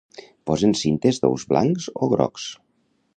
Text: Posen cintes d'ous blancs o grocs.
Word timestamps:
Posen 0.51 0.71
cintes 0.79 1.21
d'ous 1.25 1.45
blancs 1.53 1.87
o 2.07 2.09
grocs. 2.15 2.47